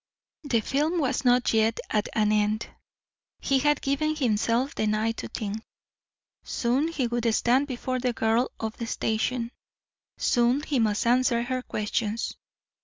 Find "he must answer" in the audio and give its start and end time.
10.63-11.43